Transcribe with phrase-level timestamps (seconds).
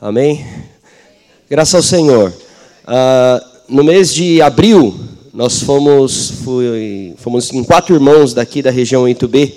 [0.00, 0.44] Amém?
[1.48, 2.32] Graças ao Senhor.
[2.84, 4.98] Uh, no mês de abril,
[5.32, 9.54] nós fomos, fui, fomos em quatro irmãos daqui da região 8B,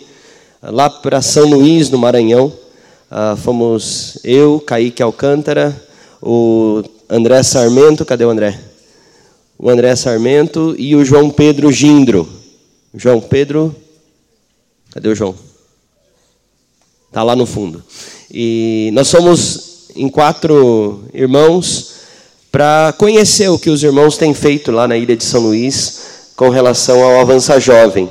[0.62, 2.54] lá para São Luís, no Maranhão.
[3.12, 5.76] Uh, fomos eu, Kaique Alcântara,
[6.21, 8.60] o André Sarmento, cadê o André?
[9.58, 12.29] O André Sarmento e o João Pedro Gindro.
[12.94, 13.76] João Pedro,
[14.92, 15.35] cadê o João?
[17.08, 17.84] Está lá no fundo.
[18.31, 21.95] E nós somos em quatro irmãos
[22.51, 26.49] para conhecer o que os irmãos têm feito lá na ilha de São Luís com
[26.49, 28.09] relação ao Avança Jovem.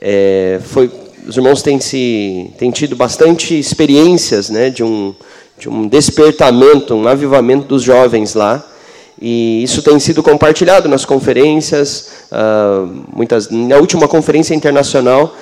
[0.00, 0.90] É, foi,
[1.26, 5.14] os irmãos têm, se, têm tido bastante experiências né, de, um,
[5.58, 8.62] de um despertamento, um avivamento dos jovens lá.
[9.20, 12.08] E isso tem sido compartilhado nas conferências.
[12.30, 15.34] Uh, muitas, na última conferência internacional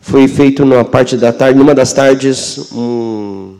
[0.00, 3.56] foi feito numa parte da tarde, numa das tardes, um,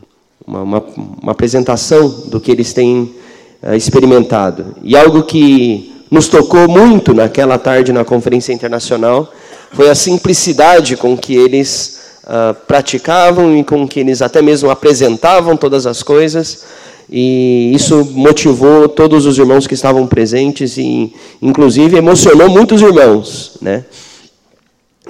[0.49, 0.83] uma, uma,
[1.21, 3.13] uma apresentação do que eles têm
[3.61, 4.75] uh, experimentado.
[4.81, 9.31] E algo que nos tocou muito naquela tarde na Conferência Internacional
[9.71, 15.55] foi a simplicidade com que eles uh, praticavam e com que eles até mesmo apresentavam
[15.55, 16.65] todas as coisas.
[17.11, 23.83] E isso motivou todos os irmãos que estavam presentes e, inclusive, emocionou muitos irmãos, né?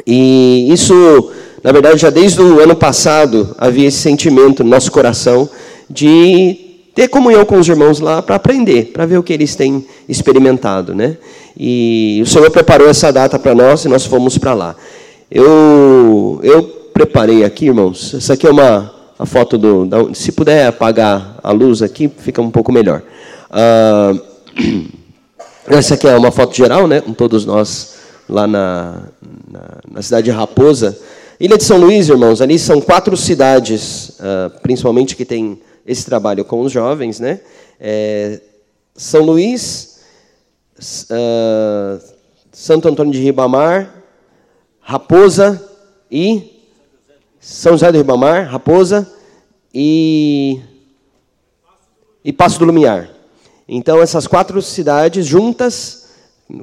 [0.07, 1.29] E isso
[1.63, 5.49] na verdade, já desde o ano passado havia esse sentimento no nosso coração
[5.89, 6.57] de
[6.95, 10.93] ter comunhão com os irmãos lá para aprender, para ver o que eles têm experimentado,
[10.93, 11.17] né?
[11.57, 14.75] E o Senhor preparou essa data para nós e nós fomos para lá.
[15.29, 18.13] Eu eu preparei aqui, irmãos.
[18.13, 19.85] Essa aqui é uma a foto do.
[19.85, 23.01] Da, se puder apagar a luz aqui, fica um pouco melhor.
[23.51, 24.13] Ah,
[25.67, 27.01] essa aqui é uma foto geral, né?
[27.01, 27.95] Com todos nós
[28.29, 29.03] lá na,
[29.51, 30.97] na, na cidade de Raposa.
[31.39, 36.43] Ilha de São Luís, irmãos, ali são quatro cidades, uh, principalmente que tem esse trabalho
[36.43, 37.39] com os jovens, né?
[37.79, 38.41] É,
[38.93, 40.01] São Luís,
[40.77, 42.03] uh,
[42.51, 44.03] Santo Antônio de Ribamar,
[44.81, 45.65] Raposa
[46.11, 46.61] e
[47.39, 49.09] São José do Ribamar, Raposa
[49.73, 50.59] e
[52.21, 53.09] e Passo do Lumiar.
[53.65, 56.09] Então essas quatro cidades juntas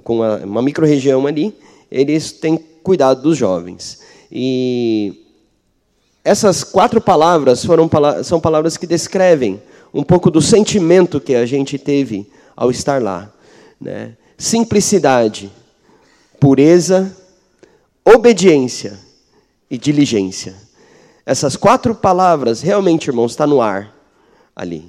[0.05, 1.57] com uma microrregião ali,
[1.91, 4.05] eles têm cuidado dos jovens.
[4.31, 5.25] E
[6.25, 7.89] essas quatro palavras foram
[8.25, 9.63] são palavras que descrevem
[9.95, 13.33] um pouco do sentimento que a gente teve ao estar lá.
[13.81, 14.17] Né?
[14.37, 15.51] Simplicidade,
[16.41, 17.15] pureza,
[18.05, 18.99] obediência
[19.71, 20.55] e diligência.
[21.25, 23.95] Essas quatro palavras, realmente, irmãos, está no ar
[24.55, 24.85] ali.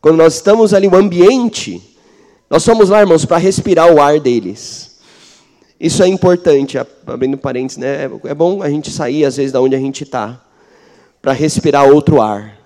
[0.00, 1.82] Quando nós estamos ali, o ambiente,
[2.48, 4.89] nós somos lá, irmãos, para respirar o ar deles.
[5.80, 6.76] Isso é importante,
[7.06, 8.10] abrindo parênteses, né?
[8.24, 10.38] É bom a gente sair, às vezes, da onde a gente está,
[11.22, 12.58] para respirar outro ar.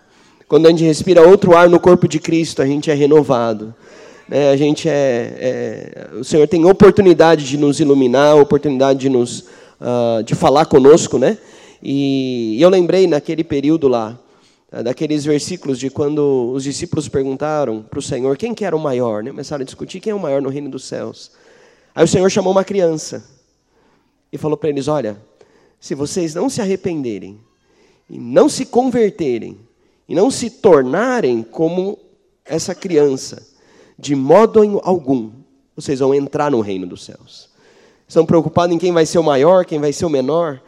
[0.48, 3.72] Quando a gente respira outro ar no corpo de Cristo, a gente é renovado.
[4.28, 4.50] Né?
[4.50, 9.40] A gente é, é, o Senhor tem oportunidade de nos iluminar, oportunidade de nos
[9.80, 11.38] uh, de falar conosco, né?
[11.82, 14.18] E, eu lembrei naquele período lá
[14.72, 18.80] uh, daqueles versículos de quando os discípulos perguntaram para o Senhor quem que era o
[18.80, 19.30] maior, né?
[19.30, 21.30] Começaram a discutir quem é o maior no reino dos céus.
[21.94, 23.24] Aí o Senhor chamou uma criança
[24.32, 25.16] e falou para eles: Olha,
[25.78, 27.38] se vocês não se arrependerem,
[28.08, 29.58] e não se converterem,
[30.08, 31.98] e não se tornarem como
[32.44, 33.46] essa criança,
[33.98, 35.32] de modo algum,
[35.76, 37.48] vocês vão entrar no reino dos céus.
[38.06, 40.60] Estão preocupados em quem vai ser o maior, quem vai ser o menor.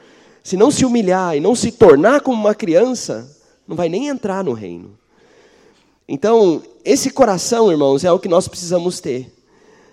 [0.43, 3.37] Se não se humilhar e não se tornar como uma criança,
[3.69, 4.99] não vai nem entrar no reino.
[6.09, 9.33] Então, esse coração, irmãos, é o que nós precisamos ter.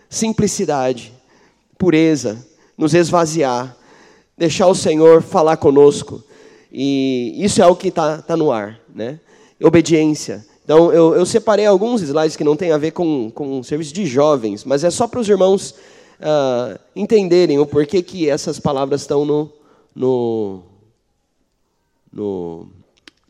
[0.10, 1.13] Simplicidade,
[1.84, 2.38] pureza,
[2.78, 3.76] nos esvaziar,
[4.38, 6.24] deixar o Senhor falar conosco.
[6.72, 9.20] E isso é o que está tá no ar, né?
[9.62, 10.46] Obediência.
[10.64, 14.06] Então, eu, eu, separei alguns slides que não tem a ver com, com serviço de
[14.06, 15.72] jovens, mas é só para os irmãos
[16.22, 19.52] uh, entenderem o porquê que essas palavras estão no,
[19.94, 20.64] no,
[22.14, 22.68] no,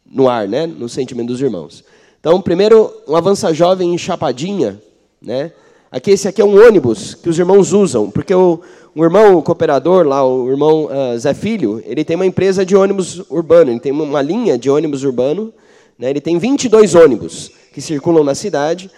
[0.05, 0.67] no ar, né?
[0.67, 1.83] no sentimento dos irmãos.
[2.19, 4.79] Então, primeiro, um avança jovem em Chapadinha,
[5.19, 5.51] né?
[5.93, 8.59] Aqui, esse aqui é um ônibus que os irmãos usam, porque o,
[8.95, 12.75] o irmão o cooperador lá, o irmão uh, Zé Filho, ele tem uma empresa de
[12.75, 15.53] ônibus urbano, ele tem uma linha de ônibus urbano,
[15.99, 18.89] né, ele tem 22 ônibus que circulam na cidade.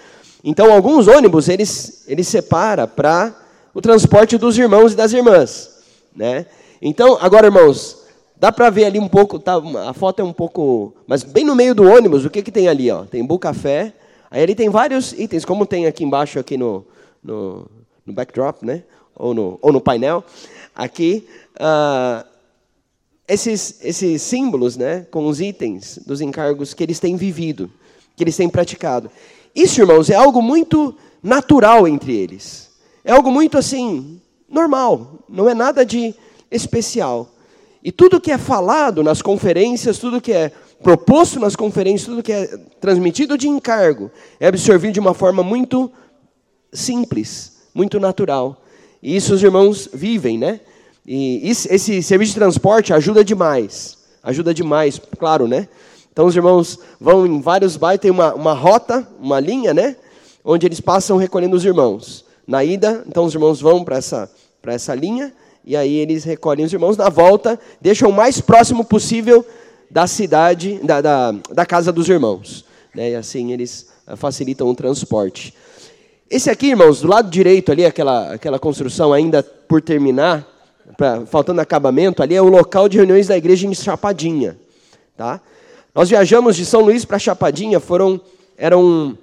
[0.42, 3.36] Então, alguns ônibus eles, ele separa para
[3.74, 5.72] o transporte dos irmãos e das irmãs.
[6.16, 6.46] Né?
[6.82, 8.04] Então, agora, irmãos,
[8.38, 10.94] dá para ver ali um pouco, tá, a foto é um pouco...
[11.06, 12.90] Mas bem no meio do ônibus, o que, que tem ali?
[12.90, 13.04] Ó?
[13.04, 13.92] Tem Bu Café,
[14.30, 16.86] Aí ele tem vários itens, como tem aqui embaixo, aqui no,
[17.24, 17.70] no,
[18.06, 18.84] no backdrop, né?
[19.16, 20.24] ou, no, ou no painel.
[20.76, 22.26] Aqui, uh,
[23.28, 25.08] esses, esses símbolos né?
[25.10, 27.72] com os itens dos encargos que eles têm vivido.
[28.16, 29.10] que eles têm praticado.
[29.56, 32.70] Isso, irmãos, é algo muito natural entre eles.
[33.04, 34.20] É algo muito assim,
[34.50, 36.14] normal, não é nada de
[36.52, 37.30] especial.
[37.84, 40.52] E tudo que é falado nas conferências, tudo que é
[40.84, 42.48] proposto nas conferências, tudo que é
[42.80, 45.92] transmitido de encargo, é absorvido de uma forma muito
[46.72, 48.62] simples, muito natural.
[49.02, 50.60] E isso os irmãos vivem, né?
[51.06, 53.98] E esse serviço de transporte ajuda demais.
[54.24, 55.68] Ajuda demais, claro, né?
[56.12, 59.96] Então os irmãos vão em vários bairros, tem uma, uma rota, uma linha, né?
[60.44, 62.26] Onde eles passam recolhendo os irmãos.
[62.48, 64.32] Na ida, então os irmãos vão para essa,
[64.66, 65.34] essa linha,
[65.64, 66.96] e aí eles recolhem os irmãos.
[66.96, 69.46] Na volta, deixam o mais próximo possível
[69.96, 72.66] da cidade, da, da, da casa dos irmãos.
[72.94, 73.12] Né?
[73.12, 75.54] E assim eles ah, facilitam o transporte.
[76.30, 80.46] Esse aqui, irmãos, do lado direito ali, aquela, aquela construção ainda por terminar,
[80.98, 84.58] pra, faltando acabamento, ali é o local de reuniões da igreja em Chapadinha.
[85.16, 85.40] Tá?
[85.94, 88.20] Nós viajamos de São Luís para Chapadinha, foram,
[88.58, 89.18] eram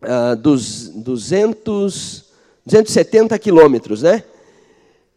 [0.00, 2.24] uh, dos 200,
[2.64, 4.22] 270 quilômetros, né?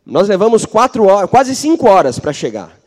[0.05, 2.78] Nós levamos quatro horas, quase cinco horas para chegar.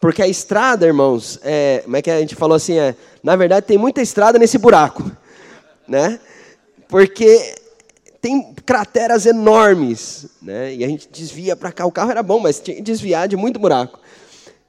[0.00, 2.78] Porque a estrada, irmãos, é, como é que a gente falou assim?
[2.78, 5.12] É, na verdade, tem muita estrada nesse buraco.
[5.86, 6.18] Né?
[6.88, 7.54] Porque
[8.22, 10.26] tem crateras enormes.
[10.40, 10.74] Né?
[10.76, 11.84] E a gente desvia para cá.
[11.84, 14.00] O carro era bom, mas tinha que desviar de muito buraco.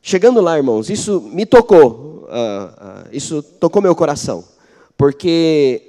[0.01, 2.27] Chegando lá, irmãos, isso me tocou.
[2.27, 4.43] Uh, uh, isso tocou meu coração.
[4.97, 5.81] Porque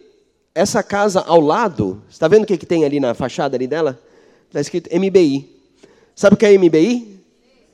[0.55, 3.99] essa casa ao lado, está vendo o que, que tem ali na fachada ali dela?
[4.47, 5.51] Está escrito MBI.
[6.15, 7.21] Sabe o que é MBI?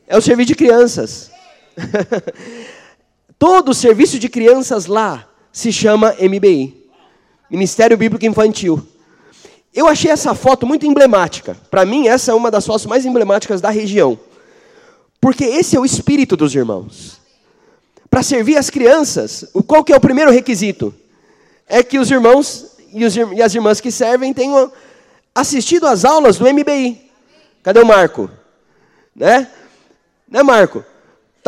[0.06, 1.30] É o serviço de crianças.
[3.38, 6.78] Todo o serviço de crianças lá se chama MBI
[7.50, 8.86] Ministério Bíblico Infantil.
[9.72, 11.56] Eu achei essa foto muito emblemática.
[11.70, 14.18] Para mim, essa é uma das fotos mais emblemáticas da região.
[15.20, 17.20] Porque esse é o espírito dos irmãos.
[18.10, 20.94] Para servir as crianças, qual que é o primeiro requisito?
[21.66, 24.72] É que os irmãos e, as irmãs que servem tenham
[25.34, 27.10] assistido às aulas do MBI.
[27.62, 28.30] Cadê o Marco?
[29.14, 29.48] Né?
[30.28, 30.84] Né, Marco?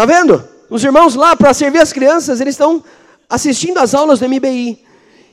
[0.01, 0.43] Tá vendo?
[0.71, 2.83] Os irmãos lá, para servir as crianças, eles estão
[3.29, 4.83] assistindo às aulas do MBI.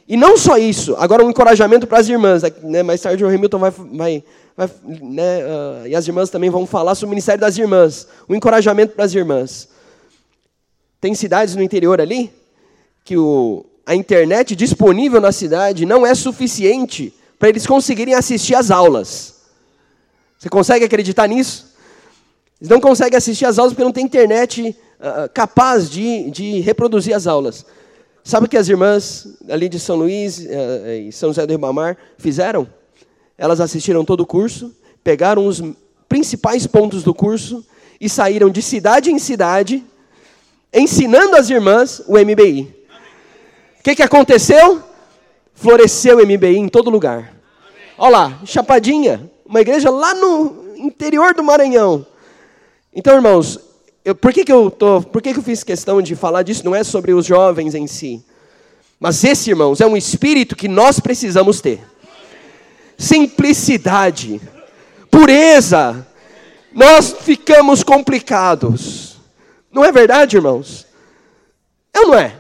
[0.05, 2.41] E não só isso, agora um encorajamento para as irmãs.
[2.61, 2.83] Né?
[2.83, 3.71] Mais tarde o Hamilton vai.
[3.71, 4.23] vai,
[4.57, 5.39] vai né?
[5.45, 8.09] uh, e as irmãs também vão falar sobre o ministério das irmãs.
[8.27, 9.69] Um encorajamento para as irmãs.
[10.99, 12.29] Tem cidades no interior ali
[13.05, 18.69] que o, a internet disponível na cidade não é suficiente para eles conseguirem assistir às
[18.69, 19.35] aulas.
[20.37, 21.66] Você consegue acreditar nisso?
[22.59, 27.15] Eles não conseguem assistir às aulas porque não tem internet uh, capaz de, de reproduzir
[27.15, 27.65] as aulas.
[28.23, 31.95] Sabe o que as irmãs ali de São Luís uh, e São José do Ribamar
[32.17, 32.67] fizeram?
[33.37, 35.61] Elas assistiram todo o curso, pegaram os
[36.09, 37.63] principais pontos do curso
[38.01, 39.85] e saíram de cidade em cidade,
[40.73, 42.75] ensinando as irmãs o MBI.
[43.79, 44.81] O que, que aconteceu?
[45.53, 47.33] Floresceu o MBI em todo lugar.
[47.97, 52.05] Olha lá, Chapadinha, uma igreja lá no interior do Maranhão.
[52.97, 53.59] Então, irmãos,
[54.03, 56.65] eu, por, que, que, eu tô, por que, que eu fiz questão de falar disso?
[56.65, 58.25] Não é sobre os jovens em si.
[58.99, 61.79] Mas esse, irmãos, é um espírito que nós precisamos ter.
[62.97, 64.41] Simplicidade,
[65.11, 66.07] pureza.
[66.73, 69.17] Nós ficamos complicados.
[69.71, 70.87] Não é verdade, irmãos?
[71.93, 72.35] É ou não é?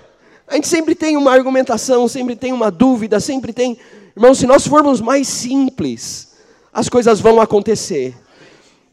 [0.47, 3.77] A gente sempre tem uma argumentação, sempre tem uma dúvida, sempre tem.
[4.15, 6.29] Irmãos, se nós formos mais simples,
[6.73, 8.15] as coisas vão acontecer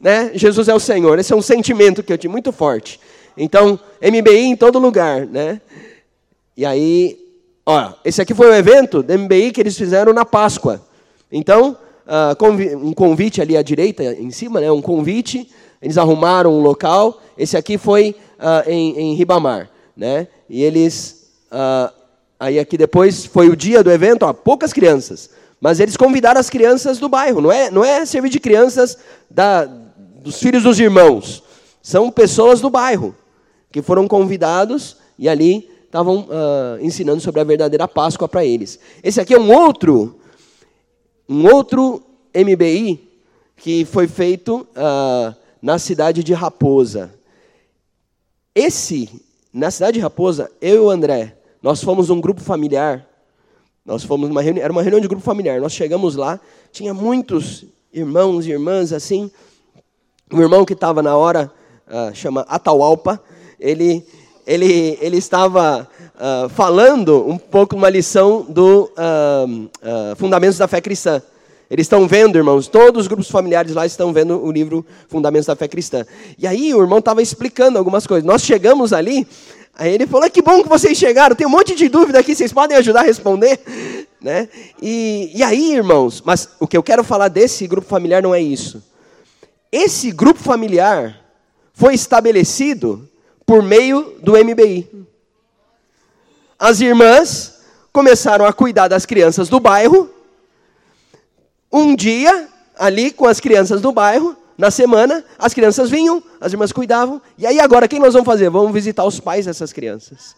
[0.04, 0.32] né?
[0.34, 1.18] Jesus é o Senhor.
[1.18, 3.00] Esse é um sentimento que eu tive muito forte.
[3.34, 5.62] Então, MBI em todo lugar, né?
[6.54, 7.18] E aí,
[7.64, 10.82] ó, esse aqui foi o evento do MBI que eles fizeram na Páscoa.
[11.32, 14.70] Então, uh, um convite ali à direita, em cima, né?
[14.70, 15.50] Um convite.
[15.80, 17.23] Eles arrumaram um local.
[17.38, 20.28] Esse aqui foi uh, em, em, Ribamar, né?
[20.50, 21.90] E eles, uh,
[22.38, 25.30] aí aqui depois foi o dia do evento, ó, poucas crianças.
[25.58, 27.40] Mas eles convidaram as crianças do bairro.
[27.40, 28.99] Não é, não é servir de crianças
[29.30, 29.66] da
[30.25, 31.43] dos filhos dos irmãos.
[31.83, 33.14] São pessoas do bairro
[33.71, 38.81] que foram convidados e ali estavam uh, ensinando sobre a verdadeira Páscoa para eles.
[39.02, 40.19] Esse aqui é um outro,
[41.28, 42.02] um outro
[42.35, 43.07] MBI
[43.54, 47.12] que foi feito uh, na cidade de Raposa.
[48.54, 53.07] Esse, na cidade de Raposa, eu e o André, nós fomos um grupo familiar.
[53.85, 55.61] Nós fomos reunião, era uma reunião de grupo familiar.
[55.61, 56.40] Nós chegamos lá,
[56.73, 59.31] tinha muitos irmãos e irmãs assim,
[60.41, 61.50] o irmão que estava na hora,
[61.87, 63.21] uh, chama Atahualpa,
[63.59, 64.05] ele,
[64.47, 71.23] ele, ele estava uh, falando um pouco uma lição do uh, Fundamentos da Fé Cristã.
[71.71, 75.57] Eles estão vendo, irmãos, todos os grupos familiares lá estão vendo o livro Fundamentos da
[75.57, 76.05] Fé Cristã.
[76.38, 78.25] E aí o irmão estava explicando algumas coisas.
[78.25, 79.26] Nós chegamos ali,
[79.76, 82.53] Aí ele falou: Que bom que vocês chegaram, tem um monte de dúvida aqui, vocês
[82.53, 83.59] podem ajudar a responder?
[84.21, 84.49] Né?
[84.81, 88.41] E, e aí, irmãos, mas o que eu quero falar desse grupo familiar não é
[88.41, 88.83] isso.
[89.76, 91.21] Esse grupo familiar
[91.73, 93.11] foi estabelecido
[93.45, 94.88] por meio do MBI.
[96.57, 97.59] As irmãs
[97.93, 100.09] começaram a cuidar das crianças do bairro.
[101.73, 106.71] Um dia, ali com as crianças do bairro, na semana, as crianças vinham, as irmãs
[106.71, 107.21] cuidavam.
[107.37, 108.49] E aí agora, quem nós vamos fazer?
[108.50, 110.37] Vamos visitar os pais dessas crianças.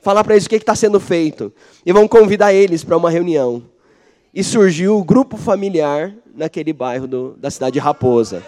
[0.00, 1.52] Falar para eles o que está sendo feito.
[1.84, 3.62] E vamos convidar eles para uma reunião.
[4.32, 8.42] E surgiu o grupo familiar naquele bairro do, da cidade de Raposa.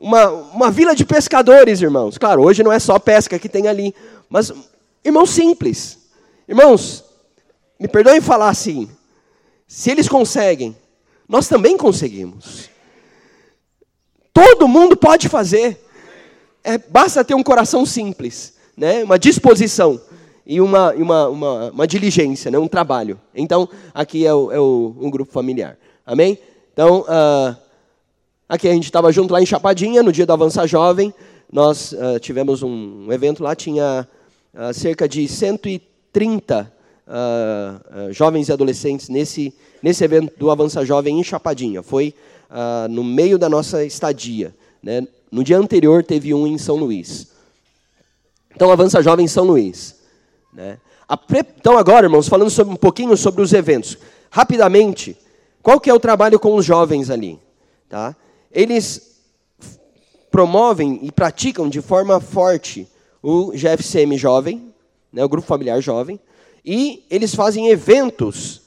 [0.00, 2.16] Uma, uma vila de pescadores, irmãos.
[2.16, 3.94] Claro, hoje não é só pesca que tem ali.
[4.30, 4.50] Mas,
[5.04, 5.98] irmãos simples.
[6.48, 7.04] Irmãos,
[7.78, 8.88] me perdoem falar assim.
[9.68, 10.74] Se eles conseguem,
[11.28, 12.70] nós também conseguimos.
[14.32, 15.86] Todo mundo pode fazer.
[16.64, 19.04] É, basta ter um coração simples, né?
[19.04, 20.00] uma disposição
[20.44, 22.58] e uma, uma, uma, uma diligência, né?
[22.58, 23.20] um trabalho.
[23.34, 25.78] Então, aqui é, o, é o, um grupo familiar.
[26.04, 26.38] Amém?
[26.72, 27.56] Então, uh,
[28.50, 31.14] aqui a gente estava junto lá em Chapadinha, no dia do Avança Jovem.
[31.50, 34.06] Nós uh, tivemos um, evento lá, tinha
[34.52, 36.72] uh, cerca de 130
[38.12, 39.52] jovens e adolescentes nesse,
[39.82, 41.82] nesse evento do Avança Jovem em Chapadinha.
[41.82, 42.14] Foi
[42.88, 44.54] no meio da nossa estadia.
[44.80, 45.04] Né?
[45.28, 47.32] No dia anterior teve um em São Luís.
[48.54, 49.96] Então, Avança Jovem em São Luís.
[50.52, 50.78] Né?
[51.26, 51.40] Pre...
[51.58, 53.98] Então, agora, irmãos, falando sobre, um pouquinho sobre os eventos.
[54.30, 55.16] Rapidamente,
[55.60, 57.40] qual que é o trabalho com os jovens ali?
[57.88, 58.14] Tá?
[58.50, 59.20] Eles
[60.30, 62.88] promovem e praticam de forma forte
[63.22, 64.72] o GFCM Jovem,
[65.12, 66.18] né, o Grupo Familiar Jovem,
[66.64, 68.62] e eles fazem eventos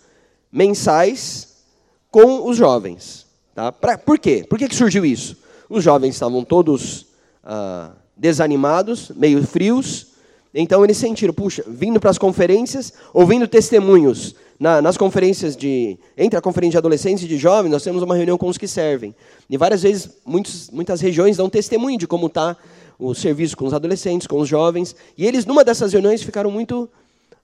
[0.52, 1.64] mensais
[2.12, 3.26] com os jovens.
[3.56, 3.72] Tá?
[3.72, 4.46] Pra, por quê?
[4.48, 5.38] Por que, que surgiu isso?
[5.70, 7.08] Os jovens estavam todos
[7.44, 10.13] ah, desanimados, meio frios,
[10.54, 14.36] então eles sentiram, puxa, vindo para as conferências, ouvindo testemunhos.
[14.60, 15.98] Na, nas conferências de.
[16.16, 18.68] Entre a conferência de adolescentes e de jovens, nós temos uma reunião com os que
[18.68, 19.14] servem.
[19.50, 22.56] E várias vezes, muitos, muitas regiões dão testemunho de como está
[23.00, 24.96] o serviço com os adolescentes, com os jovens.
[25.18, 26.88] E eles, numa dessas reuniões, ficaram muito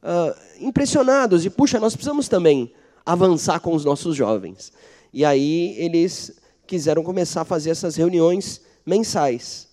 [0.04, 1.46] uh, impressionados.
[1.46, 2.72] E, puxa, nós precisamos também
[3.06, 4.72] avançar com os nossos jovens.
[5.12, 9.69] E aí eles quiseram começar a fazer essas reuniões mensais.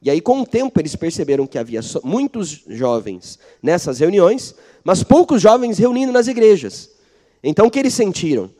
[0.00, 5.42] E aí, com o tempo, eles perceberam que havia muitos jovens nessas reuniões, mas poucos
[5.42, 6.90] jovens reunindo nas igrejas.
[7.42, 8.50] Então, o que eles sentiram?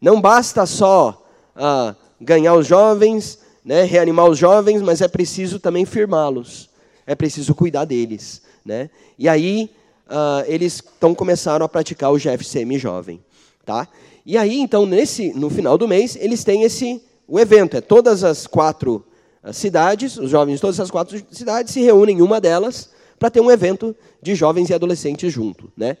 [0.00, 1.24] Não basta só
[1.54, 6.68] ah, ganhar os jovens, né, reanimar os jovens, mas é preciso também firmá-los.
[7.06, 8.42] É preciso cuidar deles.
[8.64, 8.90] Né?
[9.16, 9.70] E aí,
[10.08, 13.22] ah, eles então começaram a praticar o GFCM jovem.
[13.64, 13.86] Tá?
[14.26, 17.76] E aí, então, nesse, no final do mês, eles têm esse o evento.
[17.76, 19.04] É todas as quatro
[19.52, 23.40] cidades, os jovens de todas as quatro cidades se reúnem em uma delas para ter
[23.40, 25.70] um evento de jovens e adolescentes junto.
[25.76, 25.96] Né?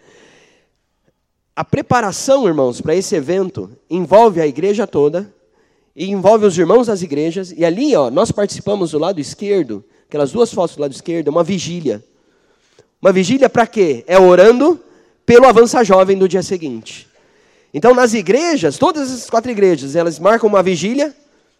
[1.54, 5.32] A preparação, irmãos, para esse evento envolve a igreja toda,
[5.94, 10.30] e envolve os irmãos das igrejas, e ali ó, nós participamos do lado esquerdo, aquelas
[10.30, 12.04] duas fotos do lado esquerdo, é uma vigília.
[13.02, 14.04] Uma vigília para quê?
[14.06, 14.80] É orando
[15.26, 17.08] pelo avança jovem do dia seguinte.
[17.74, 21.14] Então, nas igrejas, todas as quatro igrejas, elas marcam uma vigília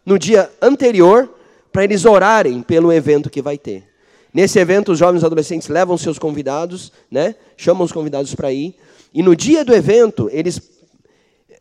[0.07, 1.29] no dia anterior
[1.73, 3.85] para eles orarem pelo evento que vai ter.
[4.33, 7.35] Nesse evento, os jovens adolescentes levam seus convidados, né?
[7.57, 8.75] chamam os convidados para ir.
[9.13, 10.61] E no dia do evento, eles,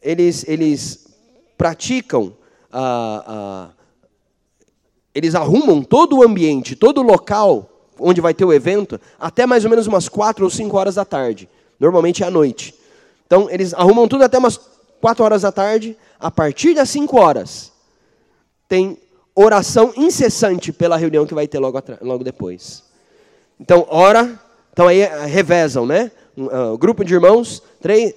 [0.01, 1.07] eles, eles
[1.57, 2.35] praticam,
[2.71, 3.69] ah,
[5.15, 9.63] eles arrumam todo o ambiente, todo o local onde vai ter o evento, até mais
[9.63, 11.49] ou menos umas quatro ou cinco horas da tarde.
[11.79, 12.75] Normalmente é à noite.
[13.25, 14.57] Então, eles arrumam tudo até umas
[15.01, 15.97] 4 horas da tarde.
[16.19, 17.71] A partir das 5 horas,
[18.67, 18.97] tem
[19.39, 22.84] oração incessante pela reunião que vai ter logo, logo depois.
[23.60, 24.39] Então, ora.
[24.74, 26.12] Então, aí eh, revezam, né?
[26.36, 28.13] Um, uh, grupo de irmãos, três,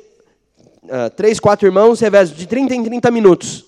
[0.84, 3.64] uh, três, quatro irmãos, revezam de 30 em 30 minutos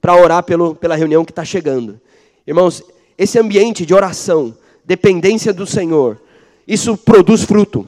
[0.00, 2.00] para orar pelo, pela reunião que está chegando.
[2.46, 2.82] Irmãos,
[3.16, 4.54] esse ambiente de oração,
[4.84, 6.20] dependência do Senhor,
[6.66, 7.86] isso produz fruto.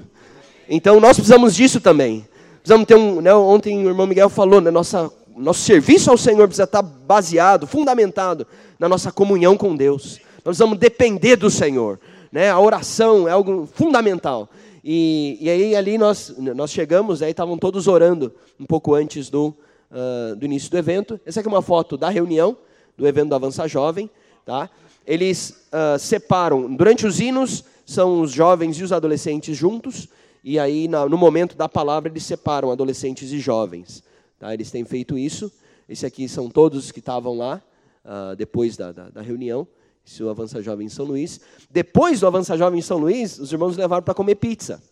[0.68, 2.26] Então, nós precisamos disso também.
[2.62, 3.20] Precisamos ter um.
[3.20, 7.66] Né, ontem o irmão Miguel falou, né, nossa, nosso serviço ao Senhor precisa estar baseado,
[7.66, 8.46] fundamentado
[8.78, 10.20] na nossa comunhão com Deus.
[10.36, 11.98] Nós precisamos depender do Senhor.
[12.30, 12.50] Né?
[12.50, 14.48] A oração é algo fundamental.
[14.82, 19.54] E, e aí ali nós, nós chegamos, aí estavam todos orando um pouco antes do,
[19.90, 21.20] uh, do início do evento.
[21.26, 22.56] Essa aqui é uma foto da reunião,
[22.96, 24.08] do evento do Avança Jovem.
[24.46, 24.70] Tá?
[25.06, 30.08] Eles uh, separam, durante os hinos, são os jovens e os adolescentes juntos,
[30.42, 34.02] e aí, no momento da palavra, eles separam adolescentes e jovens.
[34.40, 34.52] Tá?
[34.54, 35.52] Eles têm feito isso.
[35.86, 37.62] Esse aqui são todos que estavam lá
[38.04, 39.68] uh, depois da, da, da, reunião.
[40.04, 41.40] Isso o Avança Jovem em São Luís.
[41.70, 44.82] Depois do Avança Jovem em São Luís, os irmãos levaram para comer pizza.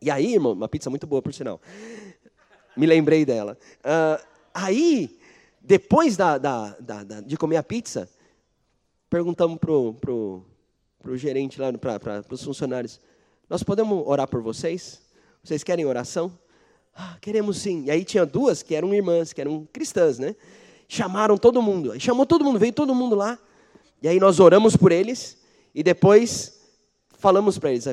[0.00, 1.60] E aí, irmão, uma pizza muito boa, por sinal.
[2.74, 3.56] Me lembrei dela.
[3.80, 5.18] Uh, aí,
[5.60, 8.08] depois da, da, da, de comer a pizza,
[9.10, 10.44] perguntamos para o pro,
[11.00, 12.98] pro gerente lá, para os funcionários,
[13.48, 15.02] nós podemos orar por vocês?
[15.42, 16.32] Vocês querem oração?
[16.96, 17.84] Ah, queremos sim.
[17.84, 20.34] E aí tinha duas que eram irmãs, que eram cristãs, né?
[20.88, 21.92] Chamaram todo mundo.
[21.92, 23.38] Aí chamou todo mundo, veio todo mundo lá.
[24.02, 25.36] E aí nós oramos por eles
[25.74, 26.58] e depois
[27.18, 27.86] falamos para eles: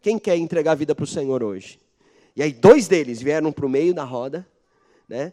[0.00, 1.78] quem quer entregar a vida para o Senhor hoje?
[2.34, 4.46] E aí dois deles vieram para o meio da roda,
[5.08, 5.32] né?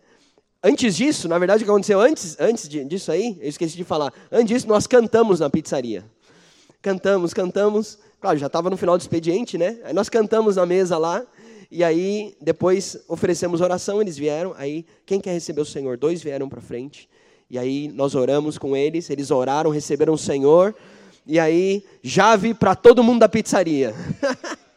[0.62, 4.14] Antes disso, na verdade, o que aconteceu antes, antes disso aí, eu esqueci de falar.
[4.30, 6.04] Antes disso, nós cantamos na pizzaria.
[6.82, 7.98] Cantamos, cantamos.
[8.20, 9.80] Claro, já estava no final do expediente, né?
[9.86, 11.26] Aí nós cantamos na mesa lá.
[11.72, 14.54] E aí, depois oferecemos oração, eles vieram.
[14.58, 15.98] Aí, quem quer receber o Senhor?
[15.98, 17.08] Dois vieram para frente.
[17.50, 19.10] E aí, nós oramos com eles.
[19.10, 20.74] Eles oraram, receberam o Senhor.
[21.28, 23.94] E aí, Jave para todo mundo da pizzaria.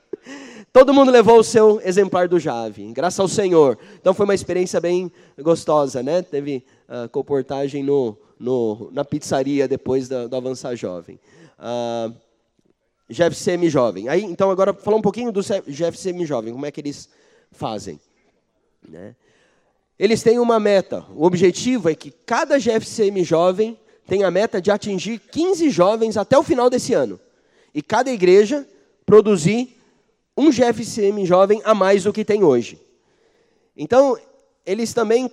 [0.72, 3.78] Todo mundo levou o seu exemplar do Jave, graças ao Senhor.
[4.00, 6.22] Então foi uma experiência bem gostosa, né?
[6.22, 11.20] Teve uh, comportagem no, no, na pizzaria depois do, do Avançar Jovem.
[11.58, 12.14] Uh,
[13.10, 14.08] GFCM Jovem.
[14.08, 17.08] Aí, então, agora falar um pouquinho do GFCM Jovem, como é que eles
[17.50, 18.00] fazem.
[18.86, 19.14] Né?
[19.98, 21.04] Eles têm uma meta.
[21.14, 26.36] O objetivo é que cada GFCM Jovem tenha a meta de atingir 15 jovens até
[26.36, 27.20] o final desse ano.
[27.74, 28.66] E cada igreja
[29.06, 29.76] produzir
[30.36, 32.80] um GFCM jovem a mais do que tem hoje.
[33.76, 34.18] Então,
[34.64, 35.30] eles também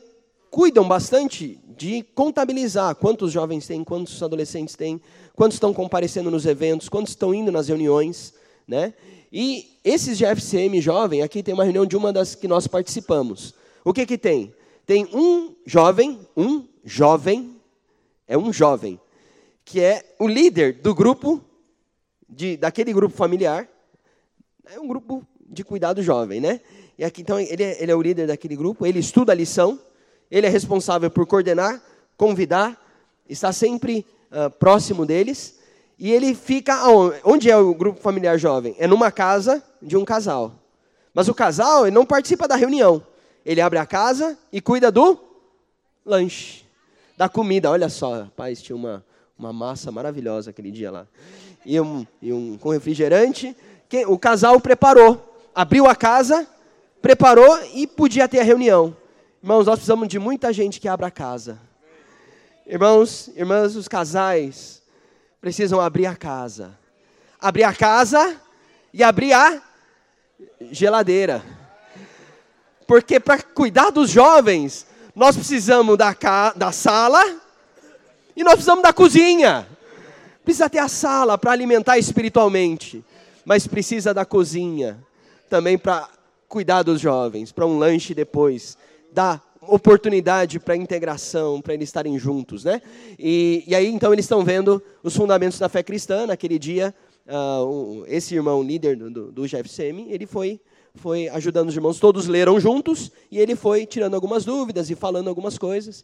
[0.50, 5.02] cuidam bastante de contabilizar quantos jovens tem, quantos adolescentes tem,
[5.40, 8.34] quantos estão comparecendo nos eventos, quantos estão indo nas reuniões,
[8.68, 8.94] né?
[9.32, 13.54] E esses GFCM jovem, aqui tem uma reunião de uma das que nós participamos.
[13.86, 14.54] O que que tem?
[14.86, 17.56] Tem um jovem, um jovem,
[18.28, 19.00] é um jovem,
[19.64, 21.42] que é o líder do grupo,
[22.28, 23.66] de, daquele grupo familiar,
[24.66, 26.60] é um grupo de cuidado jovem, né?
[26.98, 29.80] E aqui, então, ele é, ele é o líder daquele grupo, ele estuda a lição,
[30.30, 31.82] ele é responsável por coordenar,
[32.18, 32.78] convidar,
[33.30, 35.60] está sempre uh, próximo deles,
[35.98, 36.88] e ele fica
[37.24, 38.76] onde é o grupo familiar jovem?
[38.80, 40.54] É numa casa de um casal.
[41.14, 43.04] Mas o casal ele não participa da reunião.
[43.46, 45.20] Ele abre a casa e cuida do
[46.06, 46.64] lanche,
[47.18, 47.70] da comida.
[47.70, 49.04] Olha só, rapaz, tinha uma,
[49.38, 51.08] uma massa maravilhosa aquele dia lá.
[51.66, 53.56] E um, e um com refrigerante
[53.90, 56.48] quem, o casal preparou, abriu a casa,
[57.02, 58.96] preparou e podia ter a reunião.
[59.42, 61.60] Irmãos, nós precisamos de muita gente que abra a casa.
[62.70, 64.82] Irmãos, irmãs, os casais
[65.42, 66.78] precisam abrir a casa.
[67.42, 68.40] Abrir a casa
[68.94, 69.62] e abrir a
[70.72, 71.44] geladeira.
[72.88, 76.16] Porque para cuidar dos jovens, nós precisamos da,
[76.56, 77.22] da sala
[78.36, 79.68] e nós precisamos da cozinha.
[80.46, 83.04] Precisa ter a sala para alimentar espiritualmente
[83.50, 85.04] mas precisa da cozinha
[85.50, 86.08] também para
[86.48, 88.78] cuidar dos jovens, para um lanche depois,
[89.12, 92.82] dar oportunidade para integração, para eles estarem juntos, né?
[93.18, 96.26] E, e aí então eles estão vendo os fundamentos da fé cristã.
[96.26, 96.94] Naquele dia,
[97.28, 100.60] uh, esse irmão líder do, do, GFCM, ele foi
[100.96, 105.28] foi ajudando os irmãos, todos leram juntos e ele foi tirando algumas dúvidas e falando
[105.28, 106.04] algumas coisas.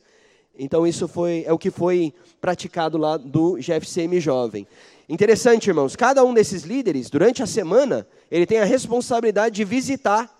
[0.57, 4.67] Então isso foi é o que foi praticado lá do GFCM jovem.
[5.09, 10.33] Interessante, irmãos, cada um desses líderes, durante a semana, ele tem a responsabilidade de visitar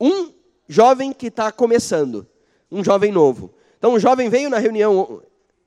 [0.00, 0.32] um
[0.68, 2.26] jovem que está começando,
[2.70, 3.52] um jovem novo.
[3.78, 5.22] Então, o jovem veio na reunião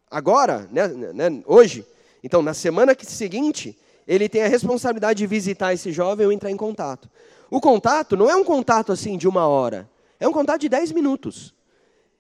[0.10, 1.86] agora, né, né, hoje,
[2.24, 3.78] então, na semana seguinte,
[4.08, 7.10] ele tem a responsabilidade de visitar esse jovem ou entrar em contato.
[7.52, 10.92] O contato não é um contato assim de uma hora, é um contato de dez
[10.92, 11.54] minutos.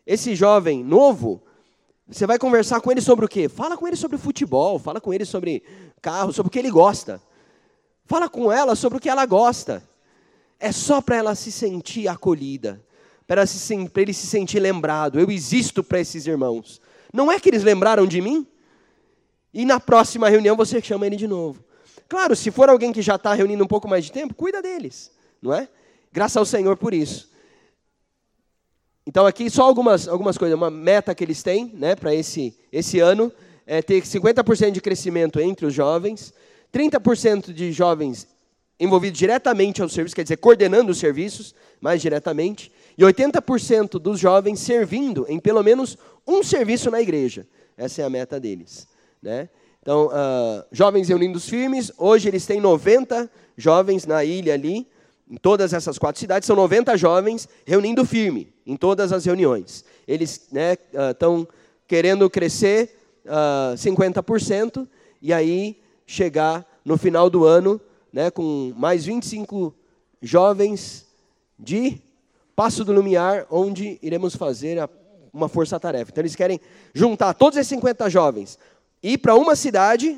[0.05, 1.41] Esse jovem novo,
[2.07, 3.49] você vai conversar com ele sobre o quê?
[3.49, 5.63] Fala com ele sobre futebol, fala com ele sobre
[6.01, 7.19] carro, sobre o que ele gosta.
[8.05, 9.81] Fala com ela sobre o que ela gosta.
[10.59, 12.81] É só para ela se sentir acolhida,
[13.27, 13.43] para
[13.97, 15.19] ele se sentir lembrado.
[15.19, 16.81] Eu existo para esses irmãos.
[17.13, 18.47] Não é que eles lembraram de mim?
[19.53, 21.63] E na próxima reunião você chama ele de novo.
[22.07, 25.11] Claro, se for alguém que já está reunindo um pouco mais de tempo, cuida deles,
[25.41, 25.67] não é?
[26.11, 27.29] Graças ao Senhor por isso.
[29.07, 32.99] Então aqui só algumas, algumas coisas, uma meta que eles têm né, para esse, esse
[32.99, 33.31] ano
[33.65, 36.33] é ter 50% de crescimento entre os jovens,
[36.73, 38.27] 30% de jovens
[38.79, 44.59] envolvidos diretamente ao serviço, quer dizer, coordenando os serviços mais diretamente, e 80% dos jovens
[44.59, 47.47] servindo em pelo menos um serviço na igreja.
[47.77, 48.87] Essa é a meta deles.
[49.21, 49.49] Né?
[49.81, 54.87] Então, uh, jovens reunindo os firmes, hoje eles têm 90 jovens na ilha ali,
[55.29, 59.83] em todas essas quatro cidades, são 90 jovens reunindo firme em todas as reuniões.
[60.07, 60.47] Eles
[61.11, 61.47] estão né, uh,
[61.87, 64.87] querendo crescer uh, 50%,
[65.21, 67.81] e aí chegar no final do ano
[68.15, 69.75] né, com mais 25
[70.21, 71.05] jovens
[71.59, 72.01] de
[72.55, 74.89] Passo do Lumiar, onde iremos fazer a,
[75.33, 76.11] uma força-tarefa.
[76.11, 76.61] Então, eles querem
[76.93, 78.57] juntar todos esses 50 jovens,
[79.03, 80.17] ir para uma cidade,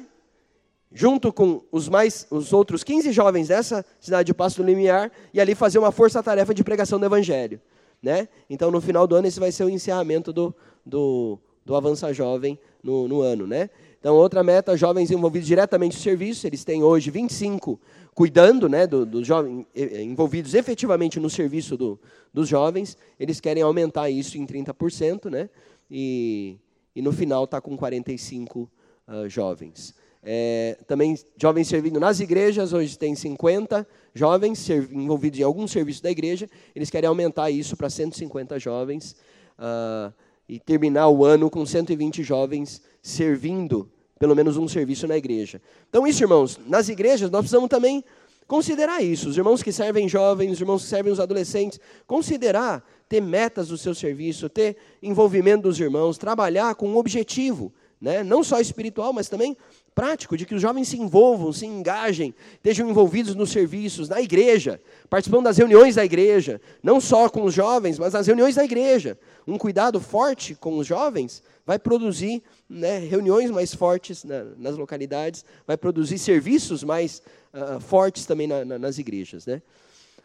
[0.93, 5.41] junto com os, mais, os outros 15 jovens dessa cidade de Passo do Lumiar, e
[5.41, 7.59] ali fazer uma força-tarefa de pregação do Evangelho.
[7.99, 8.29] Né?
[8.47, 10.53] Então, no final do ano, esse vai ser o encerramento do,
[10.85, 13.47] do, do Avança Jovem no, no ano.
[13.47, 13.71] Né?
[14.07, 17.77] Então, outra meta, jovens envolvidos diretamente no serviço, eles têm hoje 25
[18.15, 21.99] cuidando né, dos do jovens envolvidos efetivamente no serviço do,
[22.33, 25.49] dos jovens, eles querem aumentar isso em 30%, né,
[25.91, 26.55] e,
[26.95, 28.69] e no final está com 45 uh,
[29.07, 29.93] ah, jovens.
[30.23, 36.09] É, também jovens servindo nas igrejas, hoje tem 50 jovens envolvidos em algum serviço da
[36.09, 39.17] igreja, eles querem aumentar isso para 150 jovens
[39.59, 40.13] uh,
[40.47, 45.61] e terminar o ano com 120 jovens servindo pelo menos um serviço na igreja.
[45.89, 48.03] Então, isso, irmãos, nas igrejas nós precisamos também
[48.47, 49.29] considerar isso.
[49.29, 53.77] Os irmãos que servem jovens, os irmãos que servem os adolescentes, considerar ter metas do
[53.77, 58.23] seu serviço, ter envolvimento dos irmãos, trabalhar com um objetivo, né?
[58.23, 59.55] não só espiritual, mas também
[59.93, 64.79] prático, de que os jovens se envolvam, se engajem, estejam envolvidos nos serviços, na igreja,
[65.09, 69.17] participando das reuniões da igreja, não só com os jovens, mas nas reuniões da igreja.
[69.47, 75.45] Um cuidado forte com os jovens vai produzir né, reuniões mais fortes na, nas localidades,
[75.67, 77.21] vai produzir serviços mais
[77.53, 79.45] uh, fortes também na, na, nas igrejas.
[79.45, 79.61] Né?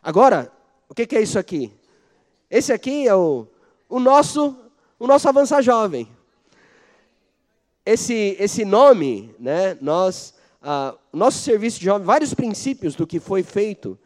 [0.03, 0.51] Agora,
[0.89, 1.71] o que, que, é isso aqui?
[2.49, 3.47] Esse aqui é o,
[3.89, 4.57] o nosso
[4.99, 6.09] o nosso avançar jovem
[7.85, 13.43] esse, esse nome, né, nós, ah, nosso serviço de jovem, vários princípios do que foi
[13.43, 13.99] feito,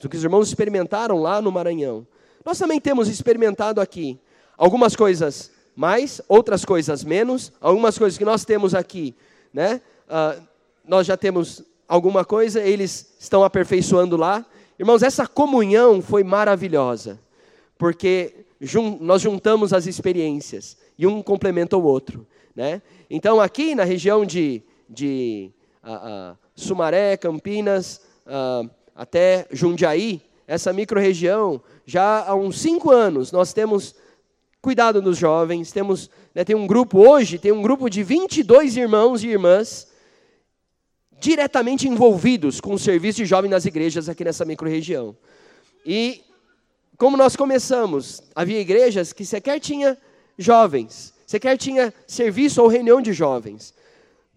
[0.00, 2.06] do que os irmãos experimentaram lá no Maranhão.
[2.44, 4.18] Nós também temos experimentado aqui
[4.56, 9.14] algumas coisas mais, outras coisas menos, algumas coisas que nós temos aqui,
[9.52, 9.80] né?
[10.08, 10.36] Ah,
[10.86, 14.44] nós já temos alguma coisa, eles estão aperfeiçoando lá.
[14.78, 17.20] Irmãos, essa comunhão foi maravilhosa,
[17.78, 22.26] porque jun nós juntamos as experiências e um complementa o outro.
[22.54, 22.82] Né?
[23.08, 25.50] Então, aqui na região de, de
[25.82, 33.52] uh, uh, Sumaré, Campinas, uh, até Jundiaí, essa microrregião, já há uns cinco anos nós
[33.52, 33.94] temos
[34.62, 39.22] cuidado dos jovens, temos, né, tem um grupo hoje, tem um grupo de 22 irmãos
[39.22, 39.88] e irmãs
[41.20, 45.14] diretamente envolvidos com o serviço de jovem nas igrejas aqui nessa microrregião.
[45.84, 46.22] E
[46.96, 49.98] como nós começamos, havia igrejas que sequer tinha
[50.38, 53.72] jovens, Sequer tinha serviço ou reunião de jovens.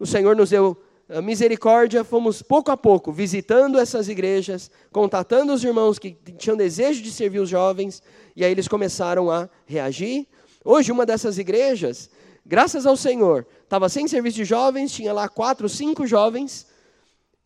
[0.00, 0.74] O Senhor nos deu
[1.22, 7.12] misericórdia, fomos pouco a pouco visitando essas igrejas, contatando os irmãos que tinham desejo de
[7.12, 8.02] servir os jovens,
[8.34, 10.26] e aí eles começaram a reagir.
[10.64, 12.10] Hoje, uma dessas igrejas,
[12.44, 16.66] graças ao Senhor, estava sem serviço de jovens, tinha lá quatro, cinco jovens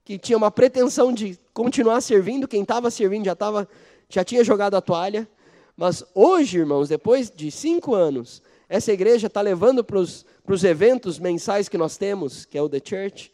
[0.05, 3.69] que tinham uma pretensão de continuar servindo, quem estava servindo já, tava,
[4.09, 5.29] já tinha jogado a toalha.
[5.77, 11.69] Mas hoje, irmãos, depois de cinco anos, essa igreja está levando para os eventos mensais
[11.69, 13.31] que nós temos, que é o The Church,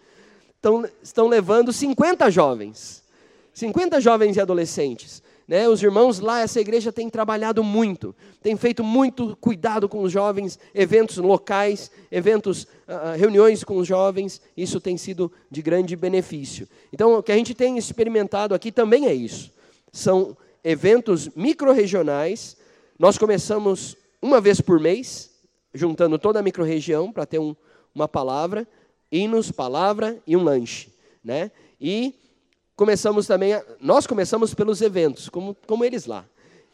[0.60, 3.02] tão, estão levando 50 jovens.
[3.52, 5.22] 50 jovens e adolescentes.
[5.48, 5.68] Né?
[5.68, 10.58] Os irmãos lá, essa igreja tem trabalhado muito, tem feito muito cuidado com os jovens,
[10.74, 16.68] eventos locais, eventos, uh, reuniões com os jovens, isso tem sido de grande benefício.
[16.92, 19.52] Então, o que a gente tem experimentado aqui também é isso.
[19.92, 22.56] São eventos micro-regionais.
[22.98, 25.30] Nós começamos uma vez por mês,
[25.72, 27.54] juntando toda a microrregião para ter um,
[27.94, 28.66] uma palavra,
[29.10, 30.90] hinos, palavra e um lanche,
[31.22, 31.50] né?
[31.80, 32.14] E
[32.74, 36.24] começamos também, a, nós começamos pelos eventos, como, como eles lá.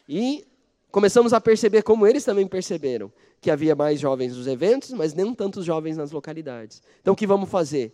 [0.07, 0.45] E
[0.91, 5.33] começamos a perceber, como eles também perceberam, que havia mais jovens nos eventos, mas nem
[5.33, 6.81] tantos jovens nas localidades.
[7.01, 7.93] Então, o que vamos fazer?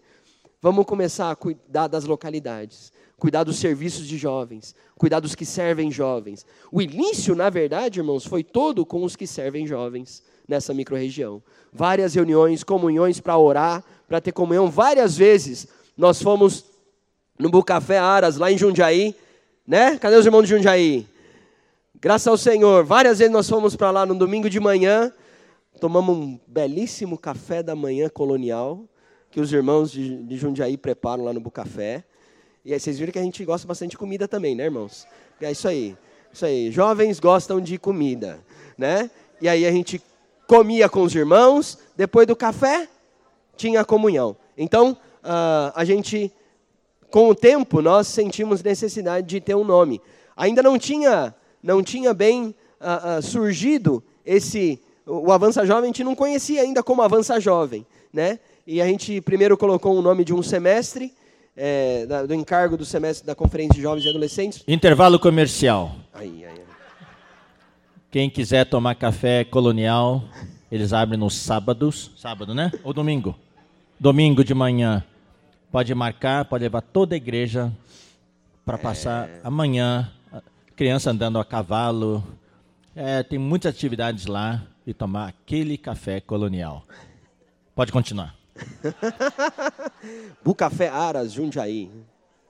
[0.62, 5.90] Vamos começar a cuidar das localidades, cuidar dos serviços de jovens, cuidar dos que servem
[5.90, 6.46] jovens.
[6.72, 11.42] O início, na verdade, irmãos, foi todo com os que servem jovens nessa microrregião.
[11.72, 14.70] Várias reuniões, comunhões para orar, para ter comunhão.
[14.70, 16.66] Várias vezes nós fomos
[17.38, 19.16] no Bucafé Aras, lá em Jundiaí,
[19.66, 19.98] né?
[19.98, 21.08] Cadê os irmãos de Jundiaí?
[22.02, 25.14] Graças ao Senhor, várias vezes nós fomos para lá no domingo de manhã,
[25.80, 28.84] tomamos um belíssimo café da manhã colonial,
[29.30, 32.04] que os irmãos de, Jundiaí preparam lá no Bucafé.
[32.66, 35.06] E aí vocês viram que a gente gosta bastante de comida também, né, irmãos?
[35.40, 35.96] É isso aí.
[36.34, 36.72] Isso aí.
[36.72, 38.40] Jovens gostam de comida,
[38.78, 39.10] né?
[39.40, 40.02] E aí a gente
[40.48, 42.90] comia com os irmãos, depois do café
[43.60, 44.38] tinha comunhão.
[44.58, 44.92] Então,
[45.24, 46.32] uh, a gente,
[47.12, 50.02] com o tempo, nós sentimos necessidade de ter um nome.
[50.36, 56.04] Ainda não tinha, não tinha bem uh, uh, surgido esse, o Avança Jovem, a gente
[56.04, 57.86] não conhecia ainda como Avança Jovem.
[58.14, 58.40] né?
[58.66, 61.14] E a gente primeiro colocou o nome de um semestre,
[61.58, 64.64] é, da, do encargo do semestre da Conferência de Jovens e Adolescentes.
[64.68, 65.96] Intervalo comercial.
[66.14, 66.70] Aí, aí, aí.
[68.12, 70.24] Quem quiser tomar café colonial,
[70.72, 72.12] eles abrem nos sábados.
[72.18, 72.72] Sábado, né?
[72.84, 73.36] Ou domingo?
[74.02, 75.04] Domingo de manhã.
[75.70, 77.70] Pode marcar, pode levar toda a igreja
[78.66, 80.10] para passar amanhã.
[80.74, 82.24] Criança andando a cavalo.
[82.96, 86.86] É, tem muitas atividades lá e tomar aquele café colonial.
[87.76, 88.34] Pode continuar.
[90.46, 91.92] Bucafé Aras, Jundiaí.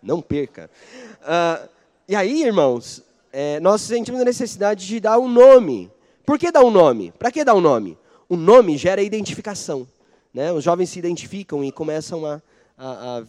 [0.04, 0.70] Não perca.
[1.24, 1.68] Ah,
[2.08, 5.90] e aí, irmãos, é, nós sentimos a necessidade de dar um nome.
[6.28, 7.12] Por que dar um nome?
[7.18, 7.98] Para que dar um nome?
[8.30, 9.88] O nome gera identificação.
[10.34, 10.52] Né?
[10.52, 12.42] Os jovens se identificam e começam a,
[12.78, 13.24] a, a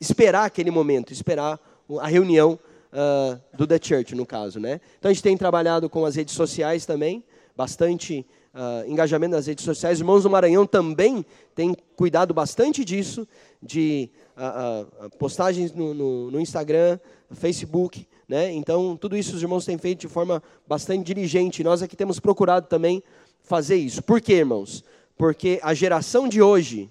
[0.00, 1.58] esperar aquele momento, esperar
[2.00, 2.58] a reunião
[2.92, 4.60] uh, do The Church, no caso.
[4.60, 4.80] Né?
[4.98, 7.24] Então a gente tem trabalhado com as redes sociais também,
[7.56, 8.24] bastante
[8.54, 9.98] uh, engajamento nas redes sociais.
[9.98, 11.24] Os irmãos do Maranhão também
[11.54, 13.26] têm cuidado bastante disso,
[13.62, 16.98] de uh, postagens no, no, no Instagram,
[17.32, 18.06] Facebook.
[18.28, 18.52] Né?
[18.52, 21.64] Então, tudo isso os irmãos têm feito de forma bastante diligente.
[21.64, 23.02] Nós aqui temos procurado também
[23.42, 24.02] fazer isso.
[24.02, 24.84] Por quê, irmãos?
[25.18, 26.90] Porque a geração de hoje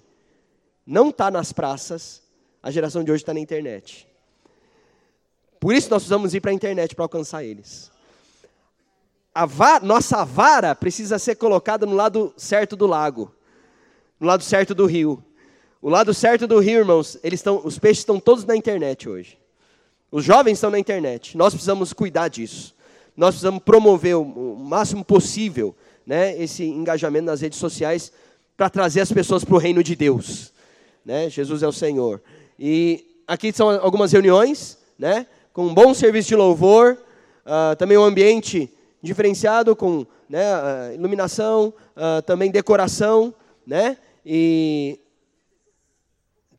[0.86, 2.22] não está nas praças,
[2.62, 4.06] a geração de hoje está na internet.
[5.58, 7.90] Por isso nós precisamos ir para a internet para alcançar eles.
[9.34, 9.46] A
[9.80, 13.34] nossa vara precisa ser colocada no lado certo do lago,
[14.20, 15.24] no lado certo do rio.
[15.80, 19.38] O lado certo do rio, irmãos, eles os peixes estão todos na internet hoje.
[20.10, 21.36] Os jovens estão na internet.
[21.36, 22.74] Nós precisamos cuidar disso.
[23.16, 25.74] Nós precisamos promover o, o máximo possível
[26.08, 28.10] né, esse engajamento nas redes sociais
[28.56, 30.54] para trazer as pessoas para o reino de Deus.
[31.04, 31.28] Né?
[31.28, 32.22] Jesus é o Senhor.
[32.58, 36.96] E aqui são algumas reuniões, né, com um bom serviço de louvor,
[37.44, 43.34] uh, também um ambiente diferenciado com né, uh, iluminação, uh, também decoração,
[43.66, 44.98] né, e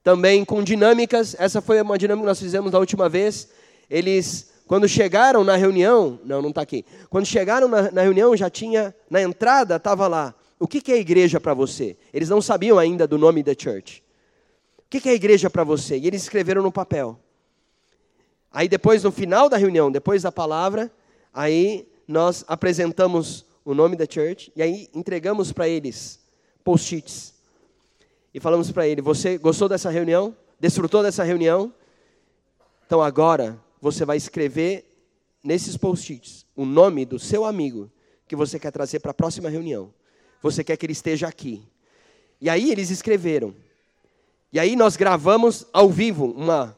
[0.03, 1.35] também com dinâmicas.
[1.39, 3.49] Essa foi uma dinâmica que nós fizemos da última vez.
[3.89, 6.85] Eles quando chegaram na reunião, não, não está aqui.
[7.09, 10.35] Quando chegaram na, na, reunião, já tinha, na entrada, estava lá.
[10.59, 11.97] O que, que é igreja para você?
[12.13, 14.03] Eles não sabiam ainda do nome da church.
[14.77, 15.97] O que, que é igreja para você?
[15.97, 17.19] E eles escreveram no papel.
[18.51, 20.91] Aí depois, no final da reunião, depois da palavra,
[21.33, 26.19] aí nós apresentamos o nome da church e aí entregamos para eles
[26.63, 27.33] post-its.
[28.31, 30.37] E falamos para ele: Você gostou dessa reunião?
[30.59, 31.73] Desfrutou dessa reunião?
[32.85, 34.85] Então agora você vai escrever
[35.43, 37.89] nesses post-its o nome do seu amigo
[38.27, 39.93] que você quer trazer para a próxima reunião.
[40.41, 41.63] Você quer que ele esteja aqui.
[42.39, 43.55] E aí eles escreveram.
[44.51, 46.77] E aí nós gravamos ao vivo uma,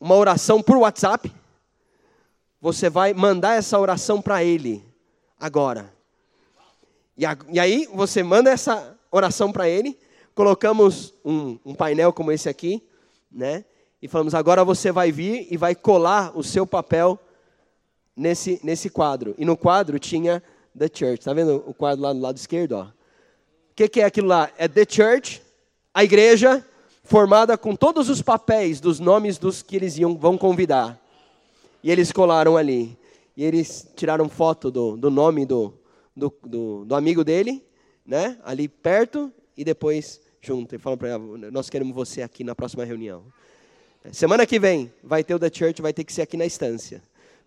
[0.00, 1.32] uma oração por WhatsApp.
[2.60, 4.82] Você vai mandar essa oração para ele
[5.38, 5.92] agora.
[7.16, 9.98] E, a, e, aí você manda essa oração para ele.
[10.34, 12.82] Colocamos um, um painel como esse aqui,
[13.30, 13.64] né?
[14.06, 17.18] E falamos: agora você vai vir e vai colar o seu papel
[18.16, 19.34] nesse, nesse quadro.
[19.36, 20.40] E no quadro tinha
[20.78, 21.18] The Church.
[21.18, 22.78] Está vendo o quadro lá do lado esquerdo?
[22.78, 22.92] O
[23.74, 24.48] que, que é aquilo lá?
[24.56, 25.42] É The Church,
[25.92, 26.64] a igreja,
[27.02, 30.96] formada com todos os papéis dos nomes dos que eles iam, vão convidar.
[31.82, 32.96] E eles colaram ali.
[33.36, 35.74] E eles tiraram foto do, do nome do,
[36.14, 37.60] do, do, do amigo dele,
[38.06, 38.38] né?
[38.44, 40.76] ali perto, e depois junto.
[40.76, 43.24] E falam para ele: Nós queremos você aqui na próxima reunião.
[44.12, 47.02] Semana que vem vai ter o The Church, vai ter que ser aqui na estância.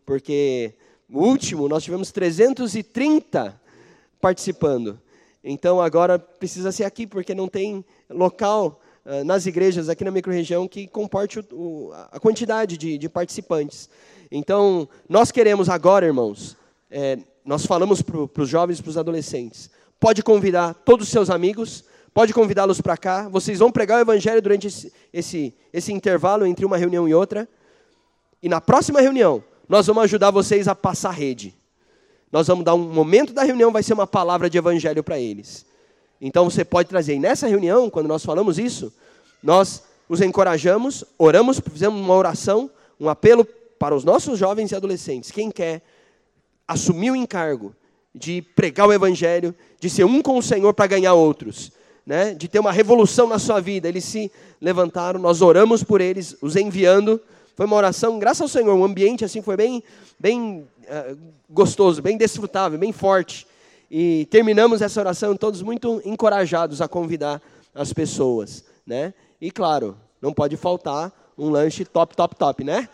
[0.06, 0.74] Porque
[1.10, 3.60] o último nós tivemos 330
[4.20, 5.00] participando.
[5.44, 10.68] Então agora precisa ser aqui, porque não tem local uh, nas igrejas aqui na microrregião
[10.68, 13.90] que comporte o, o, a quantidade de, de, participantes.
[14.32, 16.58] Então, nós queremos agora, irmãos,
[16.92, 21.30] é, nós falamos para os jovens e para os adolescentes, pode convidar todos os seus
[21.30, 23.30] amigos, Pode convidá-los para cá.
[23.30, 27.48] Vocês vão pregar o evangelho durante esse, esse, esse intervalo entre uma reunião e outra.
[28.42, 31.56] E na próxima reunião, nós vamos ajudar vocês a passar rede.
[32.32, 35.66] Nós vamos dar um momento da reunião, vai ser uma palavra de evangelho para eles.
[36.22, 37.16] Então você pode trazer.
[37.16, 38.94] E nessa reunião, quando nós falamos isso,
[39.42, 42.70] nós os encorajamos, oramos, fizemos uma oração,
[43.00, 43.46] um apelo
[43.78, 45.32] para os nossos jovens e adolescentes.
[45.32, 45.82] Quem quer
[46.68, 47.76] assumir o encargo
[48.14, 51.72] de pregar o evangelho, de ser um com o Senhor para ganhar outros
[52.10, 53.88] né, de ter uma revolução na sua vida.
[53.88, 57.22] Eles se levantaram, nós oramos por eles, os enviando.
[57.56, 59.84] Foi uma oração, graças ao Senhor, o ambiente assim foi bem,
[60.20, 61.18] bem uh,
[61.48, 63.46] gostoso, bem desfrutável, bem forte.
[63.92, 67.40] E terminamos essa oração todos muito encorajados a convidar
[67.76, 69.14] as pessoas, né?
[69.40, 72.90] E claro, não pode faltar um lanche top, top, top, né?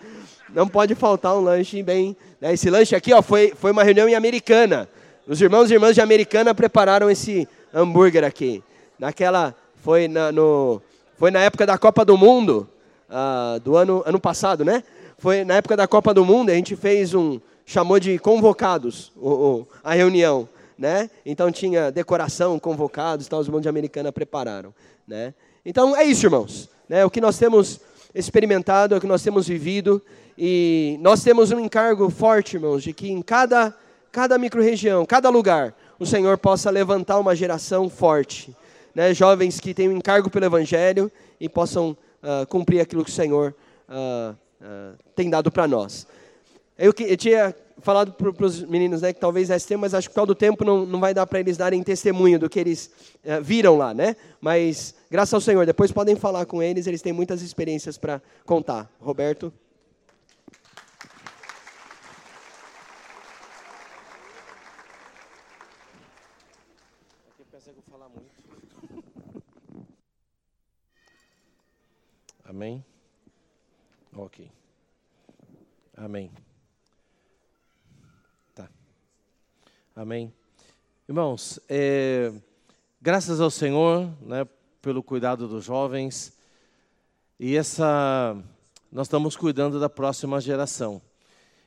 [0.53, 2.17] Não pode faltar um lanche bem.
[2.41, 2.53] Né?
[2.53, 4.89] Esse lanche aqui, ó, foi, foi uma reunião em Americana.
[5.25, 8.61] Os irmãos e irmãs de Americana prepararam esse hambúrguer aqui
[8.99, 10.81] naquela Foi na, no,
[11.17, 12.67] foi na época da Copa do Mundo,
[13.09, 14.83] uh, do ano, ano passado, né?
[15.17, 19.29] Foi na época da Copa do Mundo, a gente fez um, chamou de convocados o,
[19.29, 21.09] o, a reunião, né?
[21.25, 24.73] Então tinha decoração, convocados, tal, os irmãos de Americana prepararam,
[25.07, 25.33] né?
[25.65, 26.69] Então é isso, irmãos.
[26.87, 27.03] Né?
[27.03, 27.79] O que nós temos
[28.13, 30.01] experimentado, o que nós temos vivido,
[30.37, 33.73] e nós temos um encargo forte, irmãos, de que em cada,
[34.11, 38.55] cada microrregião, cada lugar, o Senhor possa levantar uma geração forte.
[38.95, 39.13] Né?
[39.13, 41.91] Jovens que têm um encargo pelo Evangelho e possam
[42.23, 43.53] uh, cumprir aquilo que o Senhor
[43.89, 46.07] uh, uh, tem dado para nós.
[46.77, 50.15] Eu, eu, tinha falado para os meninos né, que talvez esse tempo, mas acho que
[50.15, 52.89] todo tempo não, não vai dar para eles darem testemunho do que eles
[53.43, 54.15] viram lá, né?
[54.41, 58.89] Mas graças ao Senhor, depois podem falar com eles, eles têm muitas experiências para contar.
[58.99, 59.53] Roberto.
[72.55, 72.85] Amém?
[74.15, 74.49] Ok.
[75.93, 76.31] Amém.
[78.55, 78.69] Tá.
[79.93, 80.33] Amém.
[81.05, 82.31] Irmãos, é,
[83.01, 84.47] graças ao Senhor, né,
[84.81, 86.31] pelo cuidado dos jovens.
[87.37, 88.41] E essa
[88.89, 91.01] nós estamos cuidando da próxima geração.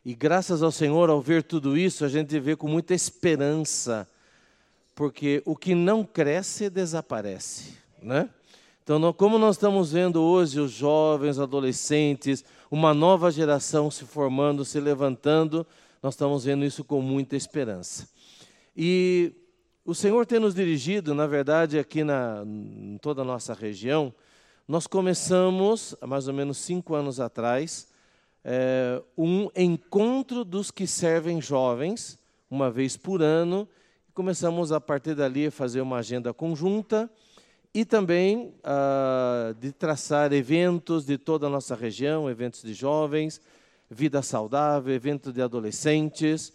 [0.03, 4.09] E graças ao Senhor, ao ver tudo isso, a gente vê com muita esperança,
[4.95, 8.31] porque o que não cresce desaparece, né?
[8.89, 14.81] Então, como nós estamos vendo hoje os jovens, adolescentes, uma nova geração se formando, se
[14.81, 15.67] levantando,
[16.03, 18.09] nós estamos vendo isso com muita esperança.
[18.75, 19.35] E
[19.85, 24.11] o Senhor tem nos dirigido, na verdade, aqui na, em toda a nossa região.
[24.67, 27.89] Nós começamos, há mais ou menos cinco anos atrás,
[28.43, 32.19] é, um encontro dos que servem jovens,
[32.51, 33.69] uma vez por ano.
[34.15, 37.11] Começamos, a partir dali, a fazer uma agenda conjunta
[37.75, 43.41] e também ah, de traçar eventos de toda a nossa região, eventos de jovens,
[43.91, 46.53] vida saudável, eventos de adolescentes.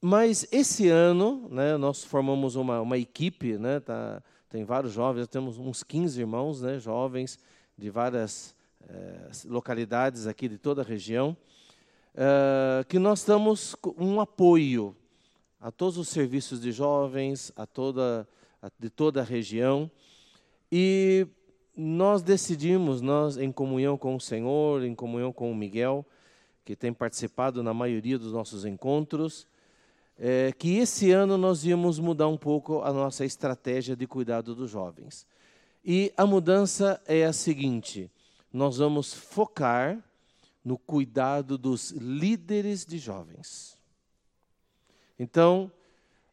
[0.00, 5.58] Mas esse ano, né, nós formamos uma, uma equipe, né, tá, tem vários jovens, temos
[5.58, 7.38] uns 15 irmãos né, jovens
[7.78, 8.54] de várias
[8.88, 11.36] eh, localidades aqui de toda a região,
[12.14, 14.94] eh, que nós estamos um apoio
[15.60, 18.28] a todos os serviços de jovens, a toda
[18.78, 19.90] de toda a região.
[20.70, 21.26] E
[21.76, 26.04] nós decidimos, nós em comunhão com o Senhor, em comunhão com o Miguel,
[26.64, 29.46] que tem participado na maioria dos nossos encontros,
[30.18, 34.70] é, que esse ano nós íamos mudar um pouco a nossa estratégia de cuidado dos
[34.70, 35.26] jovens.
[35.84, 38.10] E a mudança é a seguinte:
[38.52, 40.02] nós vamos focar
[40.64, 43.76] no cuidado dos líderes de jovens.
[45.18, 45.72] Então,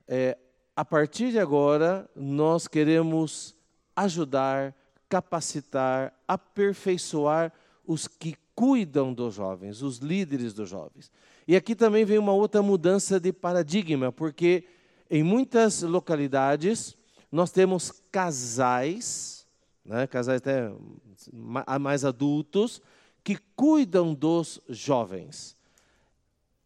[0.08, 0.38] é,
[0.80, 3.54] a partir de agora, nós queremos
[3.94, 4.74] ajudar,
[5.10, 7.52] capacitar, aperfeiçoar
[7.86, 11.12] os que cuidam dos jovens, os líderes dos jovens.
[11.46, 14.64] E aqui também vem uma outra mudança de paradigma, porque
[15.12, 16.96] em muitas localidades
[17.30, 19.46] nós temos casais,
[19.84, 20.72] né, casais até
[21.34, 22.82] mais adultos,
[23.22, 25.58] que cuidam dos jovens.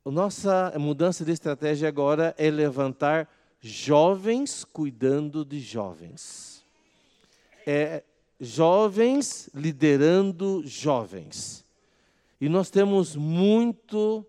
[0.05, 3.27] Nossa mudança de estratégia agora é levantar
[3.63, 6.65] jovens cuidando de jovens.
[7.65, 8.03] É
[8.37, 11.65] jovens liderando jovens.
[12.41, 14.25] E nós temos muito,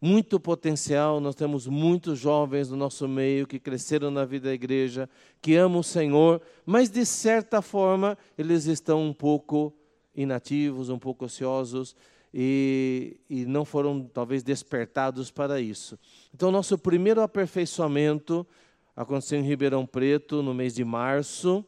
[0.00, 5.10] muito potencial, nós temos muitos jovens no nosso meio que cresceram na vida da igreja,
[5.42, 9.74] que amam o Senhor, mas de certa forma eles estão um pouco
[10.16, 11.94] inativos, um pouco ociosos
[12.32, 15.98] e, e não foram talvez despertados para isso.
[16.34, 18.46] Então, nosso primeiro aperfeiçoamento
[18.94, 21.64] aconteceu em Ribeirão Preto no mês de março.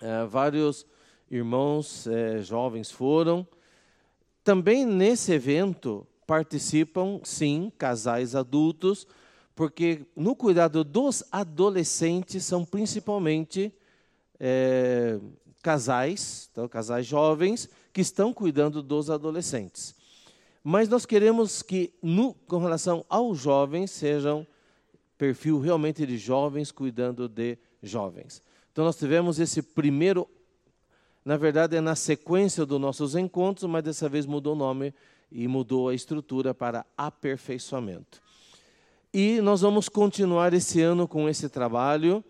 [0.00, 0.86] É, vários
[1.30, 3.46] irmãos é, jovens foram.
[4.42, 9.06] Também nesse evento participam, sim, casais adultos,
[9.54, 13.72] porque no cuidado dos adolescentes são principalmente
[14.38, 15.18] é,
[15.62, 19.94] casais, então, casais jovens, que estão cuidando dos adolescentes.
[20.62, 24.46] Mas nós queremos que, no, com relação aos jovens, sejam
[25.20, 28.42] perfil realmente de jovens cuidando de jovens.
[28.72, 30.26] Então nós tivemos esse primeiro,
[31.22, 34.94] na verdade é na sequência dos nossos encontros, mas dessa vez mudou o nome
[35.30, 38.22] e mudou a estrutura para aperfeiçoamento.
[39.12, 42.24] E nós vamos continuar esse ano com esse trabalho.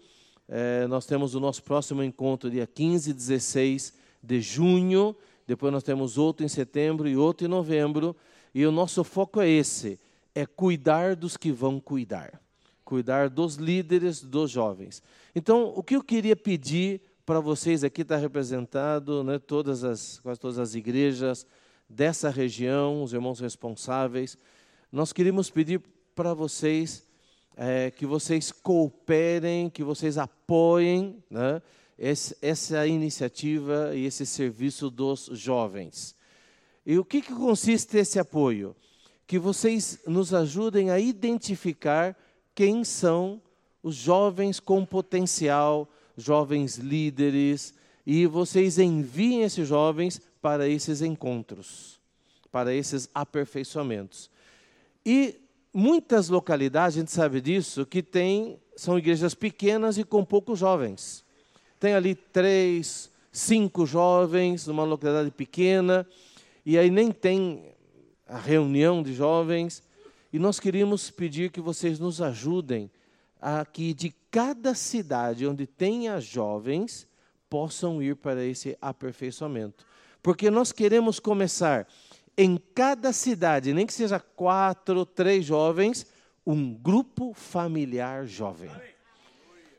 [0.49, 5.14] É, nós temos o nosso próximo encontro dia 15 e 16 de junho.
[5.47, 8.16] Depois nós temos outro em setembro e outro em novembro.
[8.53, 10.01] E o nosso foco é esse:
[10.34, 12.41] é cuidar dos que vão cuidar
[12.91, 15.01] cuidar dos líderes dos jovens.
[15.32, 20.41] Então, o que eu queria pedir para vocês aqui está representado, né, todas as, quase
[20.41, 21.47] todas as igrejas
[21.88, 24.36] dessa região, os irmãos responsáveis.
[24.91, 25.80] Nós queríamos pedir
[26.16, 27.07] para vocês
[27.57, 31.62] é, que vocês cooperem, que vocês apoiem né,
[31.97, 36.16] esse, essa iniciativa e esse serviço dos jovens.
[36.84, 38.74] E o que, que consiste esse apoio?
[39.28, 42.16] Que vocês nos ajudem a identificar
[42.61, 43.40] quem são
[43.82, 47.72] os jovens com potencial, jovens líderes,
[48.06, 51.98] e vocês enviem esses jovens para esses encontros,
[52.52, 54.30] para esses aperfeiçoamentos.
[55.06, 55.40] E
[55.72, 61.24] muitas localidades, a gente sabe disso, que tem, são igrejas pequenas e com poucos jovens.
[61.78, 66.06] Tem ali três, cinco jovens numa localidade pequena,
[66.66, 67.72] e aí nem tem
[68.28, 69.82] a reunião de jovens.
[70.33, 72.91] E nós queríamos pedir que vocês nos ajudem
[73.41, 77.09] a que de cada cidade onde tenha jovens
[77.49, 79.85] possam ir para esse aperfeiçoamento.
[80.22, 81.89] Porque nós queremos começar
[82.37, 86.07] em cada cidade, nem que seja quatro, três jovens,
[86.47, 88.70] um grupo familiar jovem.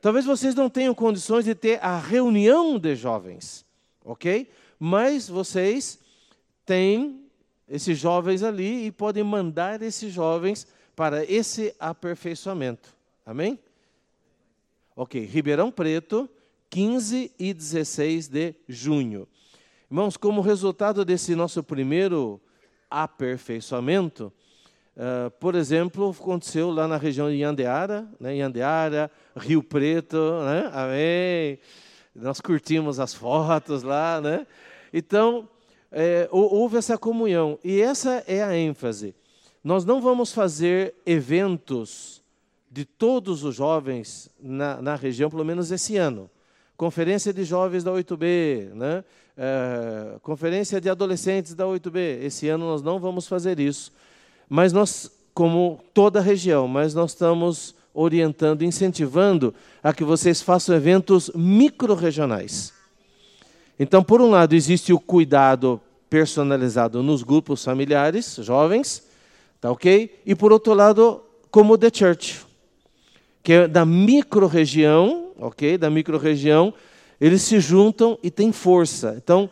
[0.01, 3.65] Talvez vocês não tenham condições de ter a reunião de jovens,
[4.03, 4.49] ok?
[4.79, 5.99] Mas vocês
[6.65, 7.20] têm
[7.71, 12.93] esses jovens ali e podem mandar esses jovens para esse aperfeiçoamento.
[13.25, 13.57] Amém?
[14.93, 16.29] Ok, Ribeirão Preto,
[16.69, 19.25] 15 e 16 de junho.
[19.89, 22.41] Irmãos, como resultado desse nosso primeiro
[22.89, 24.33] aperfeiçoamento,
[24.97, 31.57] uh, por exemplo, aconteceu lá na região de Yandeara, né, Yandeara, Rio Preto, né, amém.
[32.13, 34.45] Nós curtimos as fotos lá, né?
[34.93, 35.47] Então,
[35.91, 37.59] é, houve essa comunhão.
[37.63, 39.13] E essa é a ênfase.
[39.63, 42.21] Nós não vamos fazer eventos
[42.71, 46.29] de todos os jovens na, na região, pelo menos esse ano.
[46.77, 49.03] Conferência de Jovens da 8B, né?
[49.37, 52.23] É, conferência de Adolescentes da 8B.
[52.23, 53.91] Esse ano nós não vamos fazer isso.
[54.49, 60.75] Mas nós, como toda a região, mas nós estamos orientando, incentivando a que vocês façam
[60.75, 62.73] eventos micro-regionais.
[63.83, 69.01] Então, por um lado, existe o cuidado personalizado nos grupos familiares, jovens,
[69.59, 70.21] tá ok?
[70.23, 72.45] E por outro lado, como The Church,
[73.41, 75.79] que é da micro-região, ok?
[75.79, 76.71] Da micro-região,
[77.19, 79.15] eles se juntam e têm força.
[79.17, 79.49] Então,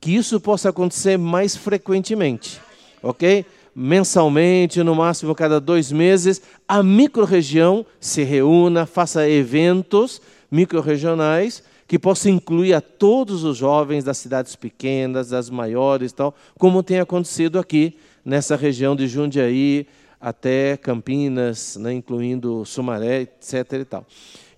[0.00, 2.60] que isso possa acontecer mais frequentemente,
[3.02, 3.44] ok?
[3.74, 11.60] Mensalmente, no máximo cada dois meses, a micro-região se reúna, faça eventos micro-regionais
[11.94, 16.98] que possa incluir a todos os jovens das cidades pequenas, das maiores, tal, como tem
[16.98, 19.86] acontecido aqui nessa região de Jundiaí
[20.20, 23.74] até Campinas, né, incluindo Sumaré, etc.
[23.74, 24.04] E tal.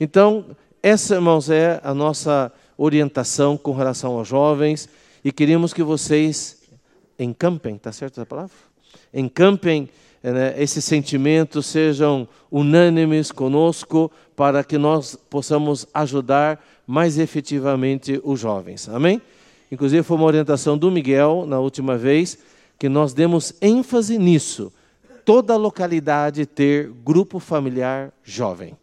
[0.01, 0.47] Então,
[0.83, 4.89] essa, irmãos, é a nossa orientação com relação aos jovens
[5.23, 6.63] e queremos que vocês
[7.19, 8.57] encampem, tá certo essa palavra?
[9.13, 9.91] Encampem
[10.23, 18.89] né, esses sentimentos, sejam unânimes conosco para que nós possamos ajudar mais efetivamente os jovens.
[18.89, 19.21] Amém?
[19.71, 22.39] Inclusive foi uma orientação do Miguel na última vez
[22.79, 24.73] que nós demos ênfase nisso.
[25.25, 28.77] Toda localidade ter grupo familiar jovem.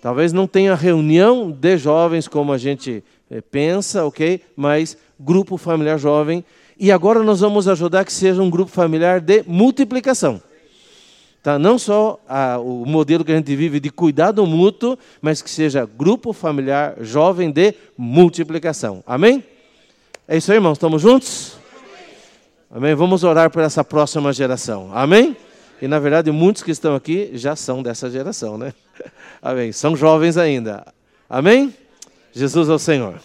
[0.00, 4.40] Talvez não tenha reunião de jovens como a gente eh, pensa, ok?
[4.56, 6.44] Mas grupo familiar jovem.
[6.76, 10.42] E agora nós vamos ajudar que seja um grupo familiar de multiplicação.
[11.42, 11.58] Tá?
[11.58, 15.84] Não só a, o modelo que a gente vive de cuidado mútuo, mas que seja
[15.84, 19.02] grupo familiar jovem de multiplicação.
[19.04, 19.42] Amém?
[20.28, 20.74] É isso aí, irmãos.
[20.74, 21.54] Estamos juntos?
[22.70, 22.94] Amém?
[22.94, 24.90] Vamos orar por essa próxima geração.
[24.94, 25.36] Amém?
[25.80, 28.72] E na verdade, muitos que estão aqui já são dessa geração, né?
[29.42, 29.72] Amém.
[29.72, 30.86] São jovens ainda.
[31.28, 31.74] Amém?
[32.32, 33.20] Jesus é o Senhor.